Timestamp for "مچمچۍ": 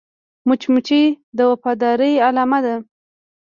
0.47-1.03